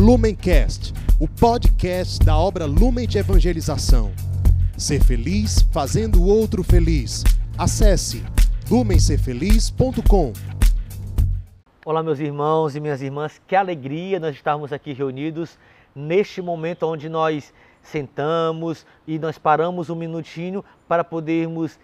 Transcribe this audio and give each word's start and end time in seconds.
Lumencast, 0.00 0.94
o 1.20 1.28
podcast 1.28 2.24
da 2.24 2.34
obra 2.34 2.64
Lumen 2.64 3.06
de 3.06 3.18
Evangelização. 3.18 4.10
Ser 4.74 5.04
feliz 5.04 5.60
fazendo 5.70 6.22
o 6.22 6.26
outro 6.26 6.64
feliz. 6.64 7.22
Acesse 7.58 8.24
lumencerfeliz.com. 8.70 10.32
Olá, 11.84 12.02
meus 12.02 12.18
irmãos 12.18 12.74
e 12.74 12.80
minhas 12.80 13.02
irmãs, 13.02 13.42
que 13.46 13.54
alegria 13.54 14.18
nós 14.18 14.34
estarmos 14.34 14.72
aqui 14.72 14.94
reunidos 14.94 15.58
neste 15.94 16.40
momento 16.40 16.86
onde 16.86 17.06
nós 17.10 17.52
sentamos 17.82 18.86
e 19.06 19.18
nós 19.18 19.36
paramos 19.36 19.90
um 19.90 19.96
minutinho 19.96 20.64
para 20.88 21.04
podermos 21.04 21.78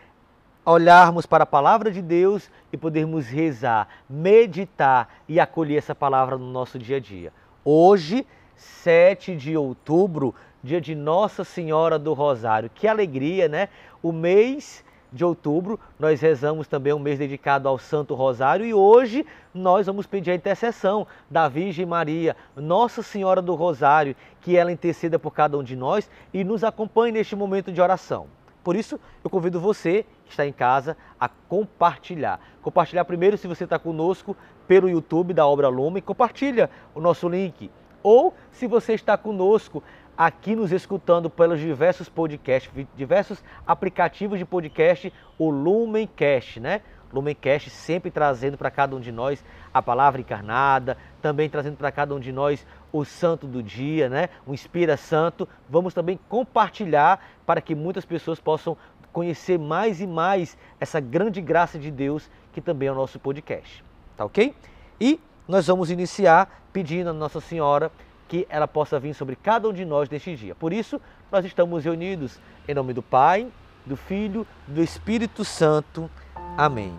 olharmos 0.64 1.27
para 1.27 1.45
a 1.45 1.46
palavra 1.46 1.91
de 1.91 2.01
Deus 2.01 2.51
e 2.73 2.79
podermos 2.79 3.27
rezar, 3.27 3.87
meditar 4.09 5.17
e 5.29 5.39
acolher 5.39 5.77
essa 5.77 5.95
palavra 5.95 6.39
no 6.39 6.51
nosso 6.51 6.79
dia 6.79 6.96
a 6.96 7.01
dia. 7.01 7.30
Hoje, 7.69 8.25
7 8.55 9.35
de 9.35 9.57
outubro, 9.57 10.32
dia 10.63 10.81
de 10.81 10.95
Nossa 10.95 11.43
Senhora 11.43 11.99
do 11.99 12.13
Rosário. 12.13 12.71
Que 12.73 12.86
alegria, 12.86 13.49
né? 13.49 13.68
O 14.00 14.13
mês 14.13 14.85
de 15.13 15.25
outubro, 15.25 15.81
nós 15.99 16.21
rezamos 16.21 16.68
também 16.68 16.93
um 16.93 16.99
mês 17.00 17.18
dedicado 17.18 17.68
ao 17.68 17.76
Santo 17.76 18.14
Rosário 18.14 18.64
e 18.64 18.73
hoje 18.73 19.26
nós 19.53 19.85
vamos 19.85 20.07
pedir 20.07 20.31
a 20.31 20.37
intercessão 20.37 21.09
da 21.29 21.49
Virgem 21.49 21.85
Maria, 21.85 22.37
Nossa 22.54 23.03
Senhora 23.03 23.43
do 23.43 23.57
Rosário, 23.57 24.14
que 24.43 24.57
ela 24.57 24.71
interceda 24.71 25.18
por 25.18 25.32
cada 25.32 25.59
um 25.59 25.64
de 25.64 25.75
nós 25.75 26.09
e 26.32 26.45
nos 26.45 26.62
acompanhe 26.62 27.11
neste 27.11 27.35
momento 27.35 27.73
de 27.73 27.81
oração. 27.81 28.29
Por 28.62 28.75
isso, 28.75 28.98
eu 29.23 29.31
convido 29.31 29.61
você 29.61 30.04
que 30.25 30.32
está 30.32 30.45
em 30.45 30.53
casa 30.53 30.96
a 31.21 31.29
compartilhar. 31.29 32.41
Compartilhar 32.62 33.05
primeiro 33.05 33.37
se 33.37 33.47
você 33.47 33.62
está 33.62 33.78
conosco 33.78 34.37
pelo 34.66 34.88
YouTube 34.88 35.33
da 35.33 35.47
Obra 35.47 35.69
Lume, 35.69 36.00
compartilha 36.00 36.70
o 36.94 37.00
nosso 37.00 37.28
link. 37.28 37.70
Ou 38.02 38.34
se 38.52 38.66
você 38.66 38.94
está 38.94 39.16
conosco 39.16 39.83
aqui 40.16 40.56
nos 40.56 40.72
escutando 40.72 41.28
pelos 41.28 41.61
diversos 41.61 42.08
podcasts, 42.08 42.73
diversos 42.97 43.42
aplicativos 43.67 44.39
de 44.39 44.45
podcast, 44.45 45.12
o 45.39 45.50
Lumencast, 45.50 46.61
né? 46.61 46.81
Lumencast 47.12 47.70
sempre 47.70 48.11
trazendo 48.11 48.58
para 48.58 48.70
cada 48.70 48.97
um 48.97 49.00
de 49.00 49.12
nós 49.12 49.45
a 49.73 49.81
palavra 49.81 50.20
encarnada, 50.20 50.97
também 51.20 51.48
trazendo 51.48 51.77
para 51.77 51.92
cada 51.92 52.14
um 52.14 52.20
de 52.20 52.33
nós 52.33 52.67
o 52.92 53.05
santo 53.05 53.47
do 53.47 53.62
dia, 53.62 54.08
né? 54.08 54.28
O 54.47 54.55
Inspira 54.55 54.97
Santo. 54.97 55.48
Vamos 55.69 55.95
também 55.95 56.19
compartilhar 56.28 57.25
para 57.45 57.61
que 57.61 57.75
muitas 57.75 58.05
pessoas 58.05 58.41
possam 58.41 58.77
conhecer 59.12 59.58
mais 59.58 60.01
e 60.01 60.06
mais 60.06 60.58
essa 60.78 61.01
grande 61.01 61.41
graça 61.41 61.78
de 61.78 61.91
Deus 61.91 62.30
que 62.53 62.61
também 62.61 62.89
é 62.89 62.92
o 62.92 62.95
nosso 62.95 63.19
podcast. 63.19 63.84
Tá 64.17 64.25
ok? 64.25 64.55
E 65.00 65.20
nós 65.47 65.67
vamos 65.67 65.91
iniciar 65.91 66.62
pedindo 66.72 67.11
a 67.11 67.12
Nossa 67.12 67.41
Senhora 67.41 67.91
que 68.28 68.47
ela 68.48 68.67
possa 68.67 68.98
vir 68.98 69.14
sobre 69.14 69.36
cada 69.36 69.69
um 69.69 69.73
de 69.73 69.84
nós 69.84 70.08
neste 70.08 70.34
dia. 70.34 70.55
Por 70.55 70.73
isso, 70.73 71.00
nós 71.31 71.45
estamos 71.45 71.84
reunidos 71.84 72.41
em 72.67 72.75
nome 72.75 72.92
do 72.92 73.03
Pai, 73.03 73.47
do 73.84 73.97
Filho, 73.97 74.47
do 74.67 74.83
Espírito 74.83 75.45
Santo. 75.45 76.11
Amém. 76.56 76.92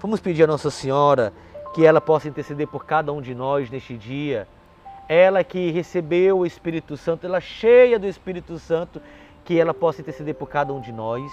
Vamos 0.00 0.20
pedir 0.20 0.44
a 0.44 0.46
Nossa 0.46 0.70
Senhora 0.70 1.32
que 1.74 1.84
ela 1.84 2.00
possa 2.00 2.28
interceder 2.28 2.66
por 2.66 2.84
cada 2.84 3.12
um 3.12 3.20
de 3.20 3.34
nós 3.34 3.70
neste 3.70 3.96
dia. 3.96 4.48
Ela 5.08 5.44
que 5.44 5.70
recebeu 5.70 6.38
o 6.38 6.46
Espírito 6.46 6.96
Santo, 6.96 7.26
ela 7.26 7.40
cheia 7.40 7.98
do 7.98 8.06
Espírito 8.06 8.58
Santo, 8.58 9.00
que 9.44 9.60
ela 9.60 9.72
possa 9.72 10.00
interceder 10.00 10.34
por 10.34 10.48
cada 10.48 10.72
um 10.72 10.80
de 10.80 10.90
nós 10.90 11.30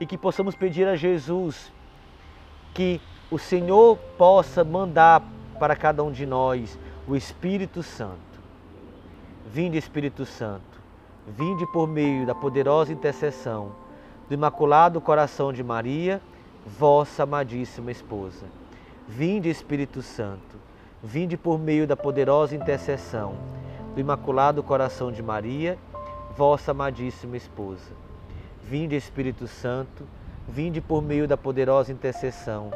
e 0.00 0.06
que 0.06 0.16
possamos 0.16 0.54
pedir 0.54 0.88
a 0.88 0.96
Jesus 0.96 1.70
que 2.72 3.00
o 3.32 3.38
Senhor 3.38 3.96
possa 4.18 4.62
mandar 4.62 5.22
para 5.58 5.74
cada 5.74 6.04
um 6.04 6.12
de 6.12 6.26
nós 6.26 6.78
o 7.08 7.16
Espírito 7.16 7.82
Santo. 7.82 8.20
Vinde, 9.46 9.78
Espírito 9.78 10.26
Santo, 10.26 10.60
vinde 11.26 11.66
por 11.72 11.88
meio 11.88 12.26
da 12.26 12.34
poderosa 12.34 12.92
intercessão 12.92 13.72
do 14.28 14.34
Imaculado 14.34 15.00
Coração 15.00 15.50
de 15.50 15.64
Maria, 15.64 16.20
vossa 16.66 17.22
amadíssima 17.22 17.90
esposa. 17.90 18.44
Vinde, 19.08 19.48
Espírito 19.48 20.02
Santo, 20.02 20.58
vinde 21.02 21.38
por 21.38 21.58
meio 21.58 21.86
da 21.86 21.96
poderosa 21.96 22.54
intercessão 22.54 23.34
do 23.94 24.00
Imaculado 24.00 24.62
Coração 24.62 25.10
de 25.10 25.22
Maria, 25.22 25.78
vossa 26.36 26.72
amadíssima 26.72 27.38
esposa. 27.38 27.92
Vinde, 28.62 28.94
Espírito 28.94 29.48
Santo, 29.48 30.04
vinde 30.46 30.82
por 30.82 31.02
meio 31.02 31.26
da 31.26 31.38
poderosa 31.38 31.90
intercessão 31.90 32.70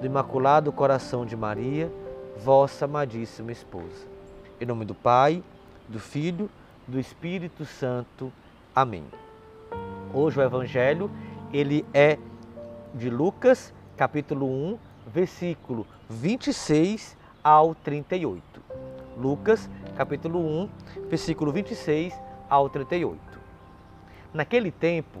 do 0.00 0.06
Imaculado 0.06 0.72
Coração 0.72 1.26
de 1.26 1.36
Maria, 1.36 1.92
vossa 2.38 2.86
amadíssima 2.86 3.52
esposa. 3.52 4.08
Em 4.58 4.64
nome 4.64 4.86
do 4.86 4.94
Pai, 4.94 5.44
do 5.88 6.00
Filho, 6.00 6.50
do 6.88 6.98
Espírito 6.98 7.66
Santo. 7.66 8.32
Amém. 8.74 9.04
Hoje 10.14 10.40
o 10.40 10.42
evangelho, 10.42 11.10
ele 11.52 11.84
é 11.92 12.18
de 12.94 13.10
Lucas, 13.10 13.74
capítulo 13.94 14.46
1, 14.46 14.78
versículo 15.06 15.86
26 16.08 17.14
ao 17.44 17.74
38. 17.74 18.42
Lucas, 19.18 19.68
capítulo 19.96 20.40
1, 20.40 20.68
versículo 21.10 21.52
26 21.52 22.18
ao 22.48 22.70
38. 22.70 23.20
Naquele 24.32 24.70
tempo, 24.70 25.20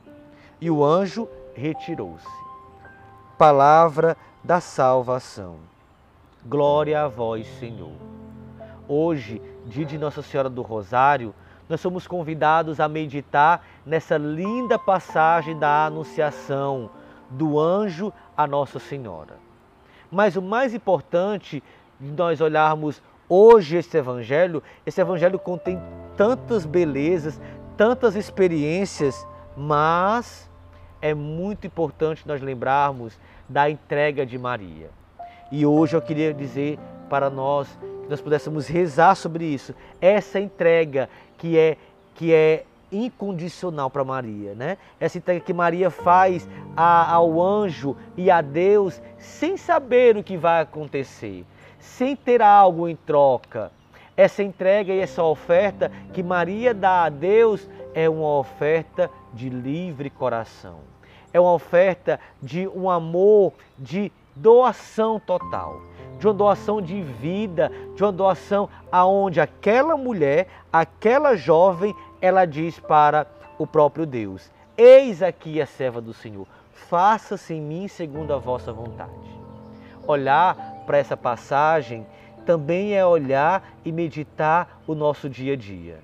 E 0.61 0.69
o 0.69 0.85
anjo 0.85 1.27
retirou-se. 1.55 2.27
Palavra 3.35 4.15
da 4.43 4.61
salvação. 4.61 5.55
Glória 6.45 7.01
a 7.03 7.07
vós, 7.07 7.47
Senhor. 7.59 7.95
Hoje, 8.87 9.41
dia 9.65 9.85
de 9.85 9.97
Nossa 9.97 10.21
Senhora 10.21 10.51
do 10.51 10.61
Rosário, 10.61 11.33
nós 11.67 11.81
somos 11.81 12.05
convidados 12.05 12.79
a 12.79 12.87
meditar 12.87 13.65
nessa 13.83 14.17
linda 14.17 14.77
passagem 14.77 15.57
da 15.57 15.87
Anunciação 15.87 16.91
do 17.27 17.59
anjo 17.59 18.13
a 18.37 18.45
Nossa 18.45 18.77
Senhora. 18.77 19.39
Mas 20.11 20.35
o 20.35 20.43
mais 20.43 20.75
importante 20.75 21.63
de 21.99 22.11
nós 22.11 22.39
olharmos 22.39 23.01
hoje 23.27 23.77
esse 23.77 23.97
evangelho, 23.97 24.61
esse 24.85 25.01
evangelho 25.01 25.39
contém 25.39 25.81
tantas 26.15 26.67
belezas, 26.67 27.41
tantas 27.75 28.15
experiências, 28.15 29.25
mas 29.57 30.50
é 31.01 31.13
muito 31.13 31.65
importante 31.65 32.27
nós 32.27 32.41
lembrarmos 32.41 33.17
da 33.49 33.69
entrega 33.69 34.25
de 34.25 34.37
Maria. 34.37 34.89
E 35.51 35.65
hoje 35.65 35.95
eu 35.95 36.01
queria 36.01 36.33
dizer 36.33 36.79
para 37.09 37.29
nós 37.29 37.67
que 38.03 38.09
nós 38.09 38.21
pudéssemos 38.21 38.67
rezar 38.67 39.15
sobre 39.15 39.45
isso, 39.45 39.75
essa 39.99 40.39
entrega 40.39 41.09
que 41.37 41.57
é 41.57 41.77
que 42.15 42.33
é 42.33 42.65
incondicional 42.91 43.89
para 43.89 44.03
Maria, 44.03 44.53
né? 44.53 44.77
Essa 44.99 45.17
entrega 45.17 45.39
que 45.39 45.53
Maria 45.53 45.89
faz 45.89 46.47
a, 46.75 47.11
ao 47.13 47.41
anjo 47.41 47.95
e 48.17 48.29
a 48.29 48.41
Deus 48.41 49.01
sem 49.17 49.57
saber 49.57 50.17
o 50.17 50.23
que 50.23 50.37
vai 50.37 50.61
acontecer, 50.61 51.45
sem 51.79 52.15
ter 52.15 52.41
algo 52.41 52.87
em 52.87 52.95
troca. 52.95 53.71
Essa 54.15 54.43
entrega 54.43 54.93
e 54.93 54.99
essa 54.99 55.23
oferta 55.23 55.91
que 56.13 56.21
Maria 56.21 56.73
dá 56.73 57.05
a 57.05 57.09
Deus 57.09 57.67
é 57.93 58.09
uma 58.09 58.37
oferta 58.37 59.09
de 59.33 59.49
livre 59.49 60.09
coração. 60.09 60.90
É 61.33 61.39
uma 61.39 61.53
oferta 61.53 62.19
de 62.41 62.67
um 62.67 62.89
amor, 62.89 63.53
de 63.77 64.11
doação 64.35 65.19
total, 65.19 65.81
de 66.19 66.27
uma 66.27 66.33
doação 66.33 66.81
de 66.81 67.01
vida, 67.01 67.71
de 67.95 68.03
uma 68.03 68.11
doação 68.11 68.69
aonde 68.91 69.39
aquela 69.39 69.95
mulher, 69.95 70.47
aquela 70.71 71.35
jovem, 71.35 71.95
ela 72.21 72.45
diz 72.45 72.79
para 72.79 73.27
o 73.57 73.65
próprio 73.65 74.05
Deus: 74.05 74.51
Eis 74.77 75.21
aqui 75.21 75.61
a 75.61 75.65
serva 75.65 76.01
do 76.01 76.13
Senhor, 76.13 76.47
faça-se 76.71 77.53
em 77.53 77.61
mim 77.61 77.87
segundo 77.87 78.33
a 78.33 78.37
vossa 78.37 78.71
vontade. 78.73 79.11
Olhar 80.07 80.55
para 80.85 80.97
essa 80.97 81.15
passagem 81.15 82.05
também 82.45 82.93
é 82.95 83.05
olhar 83.05 83.63
e 83.85 83.91
meditar 83.91 84.81
o 84.87 84.95
nosso 84.95 85.29
dia 85.29 85.53
a 85.53 85.55
dia. 85.55 85.99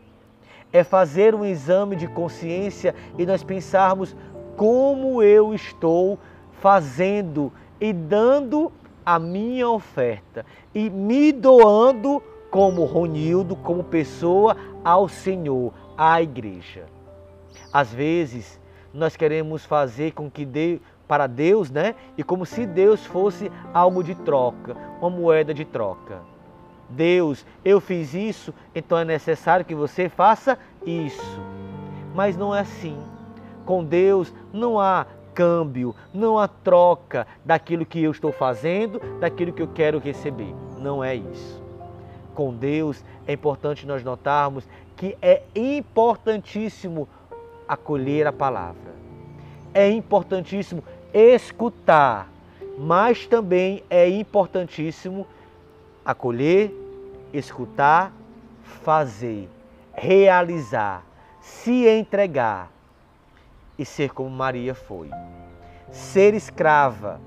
É 0.71 0.83
fazer 0.83 1.33
um 1.33 1.45
exame 1.45 1.95
de 1.95 2.07
consciência 2.07 2.93
e 3.17 3.25
nós 3.25 3.43
pensarmos 3.43 4.15
como 4.57 5.21
eu 5.21 5.53
estou 5.53 6.17
fazendo 6.59 7.53
e 7.79 7.93
dando 7.93 8.71
a 9.05 9.19
minha 9.19 9.69
oferta 9.69 10.43
e 10.73 10.89
me 10.89 11.31
doando 11.31 12.21
como 12.49 12.83
Ronildo, 12.83 13.55
como 13.55 13.83
pessoa 13.83 14.57
ao 14.83 15.07
Senhor, 15.07 15.71
à 15.95 16.21
igreja. 16.21 16.85
Às 17.71 17.93
vezes, 17.93 18.59
nós 18.91 19.15
queremos 19.15 19.63
fazer 19.63 20.13
com 20.13 20.29
que 20.29 20.43
dê 20.43 20.79
para 21.07 21.27
Deus, 21.27 21.69
né? 21.69 21.93
E 22.17 22.23
como 22.23 22.43
se 22.43 22.65
Deus 22.65 23.05
fosse 23.05 23.51
algo 23.73 24.03
de 24.03 24.15
troca, 24.15 24.75
uma 24.99 25.09
moeda 25.09 25.53
de 25.53 25.65
troca. 25.65 26.19
Deus, 26.89 27.45
eu 27.63 27.79
fiz 27.79 28.13
isso, 28.15 28.51
então 28.73 28.97
é 28.97 29.05
necessário 29.05 29.65
que 29.65 29.75
você 29.75 30.09
faça 30.09 30.57
isso. 30.83 31.39
Mas 32.15 32.35
não 32.35 32.55
é 32.55 32.61
assim. 32.61 32.97
Com 33.67 33.83
Deus 33.83 34.33
não 34.53 34.79
há 34.79 35.05
câmbio, 35.33 35.93
não 36.13 36.39
há 36.39 36.47
troca 36.47 37.27
daquilo 37.43 37.85
que 37.85 38.01
eu 38.01 38.11
estou 38.11 38.31
fazendo, 38.31 38.97
daquilo 39.19 39.51
que 39.51 39.61
eu 39.61 39.67
quero 39.67 39.99
receber. 39.99 40.55
Não 40.79 41.03
é 41.03 41.15
isso. 41.15 41.61
Com 42.33 42.53
Deus 42.53 43.03
é 43.27 43.33
importante 43.33 43.85
nós 43.85 44.01
notarmos 44.05 44.65
que 44.95 45.17
é 45.21 45.43
importantíssimo 45.53 47.09
acolher 47.67 48.25
a 48.25 48.31
palavra. 48.31 48.95
É 49.73 49.91
importantíssimo 49.91 50.81
escutar, 51.13 52.29
mas 52.77 53.27
também 53.27 53.83
é 53.89 54.07
importantíssimo 54.07 55.27
acolher, 56.05 56.73
escutar, 57.33 58.13
fazer, 58.63 59.49
realizar, 59.93 61.03
se 61.41 61.85
entregar 61.85 62.76
e 63.77 63.85
ser 63.85 64.13
como 64.13 64.29
Maria 64.29 64.73
foi. 64.73 65.09
Ser 65.91 66.33
escrava. 66.33 67.19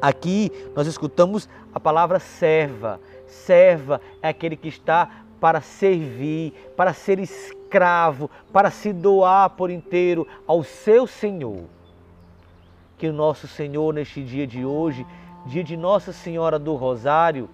Aqui 0.00 0.50
nós 0.74 0.86
escutamos 0.86 1.48
a 1.74 1.80
palavra 1.80 2.18
serva. 2.18 3.00
Serva 3.26 4.00
é 4.22 4.28
aquele 4.28 4.56
que 4.56 4.68
está 4.68 5.24
para 5.40 5.60
servir, 5.60 6.52
para 6.76 6.92
ser 6.92 7.18
escravo, 7.18 8.30
para 8.52 8.70
se 8.70 8.92
doar 8.92 9.50
por 9.50 9.70
inteiro 9.70 10.26
ao 10.46 10.62
seu 10.62 11.06
Senhor. 11.06 11.64
Que 12.96 13.08
o 13.08 13.12
nosso 13.12 13.48
Senhor, 13.48 13.92
neste 13.92 14.22
dia 14.22 14.46
de 14.46 14.64
hoje, 14.64 15.06
dia 15.46 15.64
de 15.64 15.76
Nossa 15.76 16.12
Senhora 16.12 16.58
do 16.58 16.74
Rosário, 16.74 17.50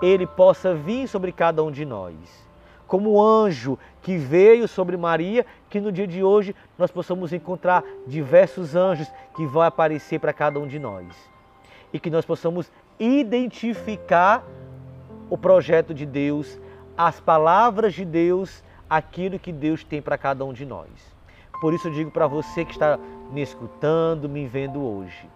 ele 0.00 0.26
possa 0.26 0.74
vir 0.74 1.08
sobre 1.08 1.32
cada 1.32 1.62
um 1.62 1.70
de 1.70 1.84
nós 1.84 2.43
como 2.86 3.22
anjo 3.22 3.78
que 4.02 4.16
veio 4.16 4.68
sobre 4.68 4.96
Maria, 4.96 5.46
que 5.70 5.80
no 5.80 5.90
dia 5.90 6.06
de 6.06 6.22
hoje 6.22 6.54
nós 6.78 6.90
possamos 6.90 7.32
encontrar 7.32 7.82
diversos 8.06 8.76
anjos 8.76 9.10
que 9.34 9.46
vão 9.46 9.62
aparecer 9.62 10.18
para 10.18 10.32
cada 10.32 10.58
um 10.58 10.66
de 10.66 10.78
nós. 10.78 11.06
E 11.92 11.98
que 11.98 12.10
nós 12.10 12.24
possamos 12.24 12.70
identificar 12.98 14.44
o 15.30 15.38
projeto 15.38 15.94
de 15.94 16.04
Deus, 16.04 16.58
as 16.96 17.18
palavras 17.20 17.94
de 17.94 18.04
Deus, 18.04 18.62
aquilo 18.88 19.38
que 19.38 19.52
Deus 19.52 19.82
tem 19.82 20.02
para 20.02 20.18
cada 20.18 20.44
um 20.44 20.52
de 20.52 20.64
nós. 20.64 20.88
Por 21.60 21.72
isso 21.72 21.88
eu 21.88 21.92
digo 21.92 22.10
para 22.10 22.26
você 22.26 22.64
que 22.64 22.72
está 22.72 22.98
me 23.30 23.40
escutando, 23.40 24.28
me 24.28 24.46
vendo 24.46 24.82
hoje. 24.82 25.28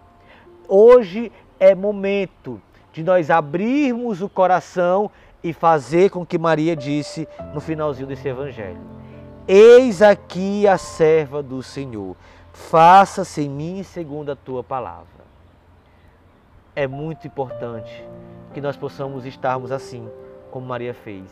Hoje 0.68 1.32
é 1.58 1.74
momento 1.74 2.60
de 2.92 3.02
nós 3.02 3.30
abrirmos 3.30 4.20
o 4.20 4.28
coração 4.28 5.10
e 5.42 5.52
fazer 5.52 6.10
com 6.10 6.26
que 6.26 6.38
Maria 6.38 6.74
disse 6.74 7.28
no 7.54 7.60
finalzinho 7.60 8.08
desse 8.08 8.28
evangelho: 8.28 8.80
Eis 9.46 10.02
aqui 10.02 10.66
a 10.66 10.76
serva 10.76 11.42
do 11.42 11.62
Senhor, 11.62 12.16
faça-se 12.52 13.42
em 13.42 13.48
mim 13.48 13.82
segundo 13.82 14.30
a 14.30 14.36
tua 14.36 14.62
palavra. 14.62 15.06
É 16.74 16.86
muito 16.86 17.26
importante 17.26 18.04
que 18.52 18.60
nós 18.60 18.76
possamos 18.76 19.26
estarmos 19.26 19.72
assim, 19.72 20.08
como 20.50 20.66
Maria 20.66 20.94
fez, 20.94 21.24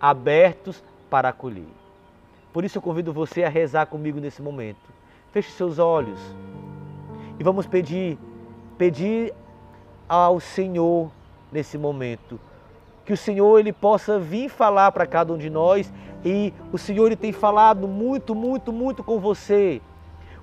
abertos 0.00 0.82
para 1.10 1.28
acolher. 1.28 1.68
Por 2.52 2.64
isso 2.64 2.78
eu 2.78 2.82
convido 2.82 3.12
você 3.12 3.44
a 3.44 3.48
rezar 3.48 3.86
comigo 3.86 4.20
nesse 4.20 4.42
momento. 4.42 4.92
Feche 5.32 5.50
seus 5.52 5.78
olhos 5.78 6.20
e 7.38 7.42
vamos 7.42 7.66
pedir, 7.66 8.18
pedir 8.76 9.32
ao 10.08 10.38
Senhor 10.38 11.10
nesse 11.50 11.78
momento 11.78 12.38
que 13.04 13.12
o 13.12 13.16
Senhor 13.16 13.58
ele 13.58 13.72
possa 13.72 14.18
vir 14.18 14.48
falar 14.48 14.92
para 14.92 15.06
cada 15.06 15.32
um 15.32 15.38
de 15.38 15.50
nós. 15.50 15.92
E 16.24 16.52
o 16.72 16.78
Senhor 16.78 17.06
ele 17.06 17.16
tem 17.16 17.32
falado 17.32 17.88
muito, 17.88 18.34
muito, 18.34 18.72
muito 18.72 19.02
com 19.02 19.18
você. 19.18 19.80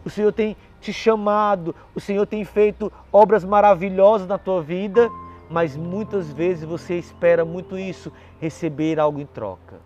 O 0.04 0.10
Senhor 0.10 0.32
tem 0.32 0.56
te 0.82 0.94
chamado, 0.94 1.76
o 1.94 2.00
Senhor 2.00 2.26
tem 2.26 2.44
feito 2.46 2.92
obras 3.12 3.44
maravilhosas 3.44 4.28
na 4.28 4.38
tua 4.38 4.62
vida, 4.62 5.10
mas 5.50 5.76
muitas 5.76 6.32
vezes 6.32 6.64
você 6.64 6.98
espera 6.98 7.44
muito 7.44 7.78
isso, 7.78 8.12
receber 8.40 9.00
algo 9.00 9.20
em 9.20 9.26
troca. 9.26 9.78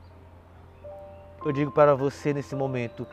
Eu 1.43 1.51
digo 1.51 1.71
para 1.71 1.95
você 1.95 2.31
nesse 2.31 2.55
momento, 2.55 3.07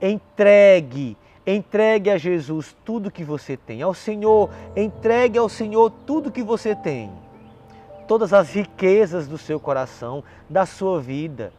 entregue, 0.00 1.16
entregue 1.46 2.10
a 2.10 2.16
Jesus 2.18 2.74
tudo 2.84 3.10
que 3.10 3.22
você 3.22 3.56
tem, 3.56 3.82
ao 3.82 3.94
Senhor, 3.94 4.50
entregue 4.74 5.38
ao 5.38 5.48
Senhor 5.48 5.90
tudo 6.06 6.32
que 6.32 6.42
você 6.42 6.74
tem 6.74 7.25
todas 8.06 8.32
as 8.32 8.52
riquezas 8.54 9.26
do 9.26 9.36
seu 9.36 9.58
coração, 9.58 10.22
da 10.48 10.64
sua 10.64 11.00
vida, 11.00 11.52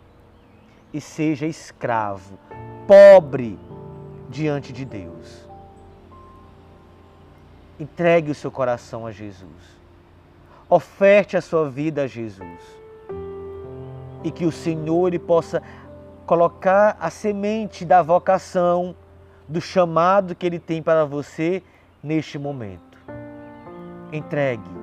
e 0.94 1.02
seja 1.02 1.46
escravo, 1.46 2.38
pobre 2.88 3.60
diante 4.30 4.72
de 4.72 4.86
Deus. 4.86 5.48
Entregue 7.80 8.32
o 8.32 8.36
seu 8.36 8.50
coração 8.50 9.06
a 9.06 9.12
Jesus. 9.12 9.78
Oferte 10.70 11.38
a 11.38 11.42
sua 11.42 11.70
vida 11.70 12.04
a 12.04 12.08
Jesus. 12.08 12.62
E 14.24 14.32
que 14.32 14.46
o 14.46 14.52
Senhor 14.52 15.08
ele 15.08 15.20
possa 15.20 15.62
colocar 16.26 16.98
a 17.00 17.10
semente 17.10 17.86
da 17.86 18.02
vocação, 18.02 18.96
do 19.48 19.62
chamado 19.62 20.36
que 20.36 20.46
ele 20.46 20.60
tem 20.60 20.82
para 20.82 21.06
você 21.06 21.62
neste 22.04 22.38
momento. 22.40 22.98
Entregue 24.12 24.77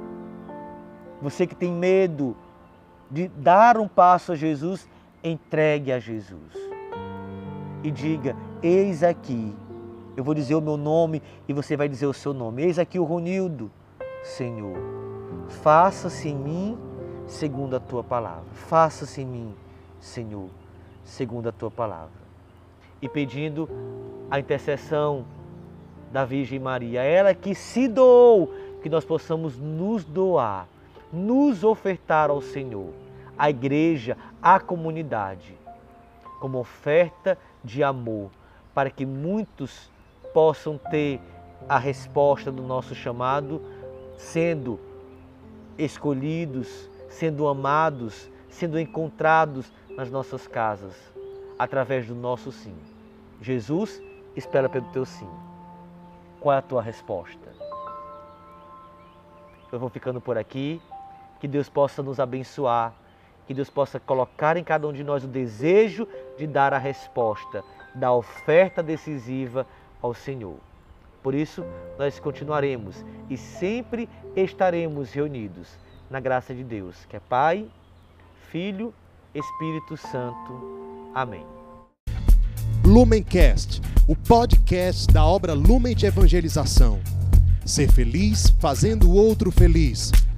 você 1.25 1.47
que 1.47 1.55
tem 1.55 1.73
medo 1.73 2.37
de 3.11 3.29
dar 3.29 3.79
um 3.79 3.89
passo 3.89 4.33
a 4.33 4.37
Jesus, 4.37 4.87
entregue 5.23 5.91
a 5.91 5.99
Jesus. 5.99 6.53
E 7.83 7.91
diga: 7.91 8.37
Eis 8.63 9.03
aqui. 9.03 9.57
Eu 10.15 10.23
vou 10.23 10.35
dizer 10.35 10.55
o 10.55 10.61
meu 10.61 10.77
nome 10.77 11.23
e 11.49 11.53
você 11.55 11.77
vai 11.79 11.89
dizer 11.89 12.07
o 12.07 12.13
seu 12.13 12.35
nome. 12.35 12.63
Eis 12.63 12.79
aqui 12.79 12.99
o 12.99 13.05
Ronildo, 13.05 13.71
Senhor. 14.23 14.77
Faça-se 15.49 16.29
em 16.29 16.37
mim 16.37 16.79
segundo 17.27 17.75
a 17.75 17.81
tua 17.81 18.05
palavra. 18.05 18.45
Faça-se 18.53 19.23
em 19.23 19.27
mim, 19.27 19.55
Senhor. 19.99 20.51
segundo 21.05 21.49
a 21.49 21.53
tua 21.53 21.71
palavra. 21.71 22.23
E 23.01 23.09
pedindo 23.09 23.69
a 24.31 24.39
intercessão 24.39 25.25
da 26.13 26.25
Virgem 26.25 26.59
Maria, 26.59 27.03
ela 27.03 27.35
que 27.35 27.55
se 27.55 27.89
doou, 27.89 28.53
que 28.83 28.89
nós 28.89 29.05
possamos 29.05 29.59
nos 29.59 30.05
doar, 30.05 30.69
nos 31.15 31.63
ofertar 31.63 32.29
ao 32.29 32.41
Senhor, 32.41 32.93
à 33.39 33.49
igreja, 33.49 34.17
à 34.43 34.59
comunidade, 34.59 35.57
como 36.41 36.59
oferta 36.59 37.39
de 37.63 37.83
amor, 37.83 38.31
para 38.75 38.91
que 38.91 39.07
muitos 39.07 39.91
possam 40.33 40.77
ter 40.77 41.21
a 41.69 41.79
resposta 41.79 42.51
do 42.51 42.63
nosso 42.63 42.95
chamado, 42.95 43.63
sendo 44.19 44.81
escolhidos, 45.79 46.91
sendo 47.09 47.47
amados, 47.47 48.31
sendo 48.49 48.79
encontrados 48.79 49.73
nas 49.97 50.11
nossas 50.11 50.47
casas, 50.47 50.95
através 51.59 52.07
do 52.07 52.15
nosso 52.15 52.51
sim. 52.51 52.77
Jesus 53.41 54.03
espera 54.35 54.69
pelo 54.69 54.87
teu 54.91 55.05
sim. 55.05 55.29
Qual 56.41 56.55
é 56.55 56.59
a 56.59 56.63
tua 56.63 56.83
resposta? 56.83 57.55
Eu 59.73 59.79
vou 59.79 59.89
ficando 59.89 60.21
por 60.21 60.37
aqui. 60.37 60.81
Que 61.41 61.49
Deus 61.49 61.69
possa 61.69 62.03
nos 62.03 62.21
abençoar. 62.21 62.95
Que 63.47 63.55
Deus 63.55 63.69
possa 63.69 64.01
colocar 64.01 64.57
em 64.57 64.65
cada 64.65 64.89
um 64.89 64.93
de 64.93 65.05
nós 65.05 65.25
o 65.25 65.29
desejo 65.29 66.09
de 66.39 66.47
dar 66.47 66.73
a 66.73 66.79
resposta, 66.79 67.63
da 67.95 68.13
oferta 68.13 68.83
decisiva 68.83 69.67
ao 70.01 70.15
Senhor. 70.15 70.57
Por 71.23 71.35
isso, 71.35 71.65
nós 71.99 72.19
continuaremos 72.19 73.05
e 73.31 73.37
sempre 73.37 74.09
estaremos 74.37 75.13
reunidos 75.13 75.69
na 76.11 76.21
graça 76.21 76.55
de 76.55 76.63
Deus, 76.63 77.07
que 77.07 77.17
é 77.17 77.21
Pai, 77.21 77.67
Filho, 78.51 78.93
Espírito 79.35 79.97
Santo. 79.97 81.11
Amém. 81.15 81.47
Lumencast, 82.85 83.81
o 84.07 84.15
podcast 84.15 85.07
da 85.13 85.25
obra 85.25 85.55
Lumen 85.55 85.97
de 85.97 86.05
Evangelização. 86.05 87.01
Ser 87.65 87.91
feliz 87.91 88.51
fazendo 88.61 89.09
o 89.09 89.15
outro 89.15 89.51
feliz. 89.51 90.13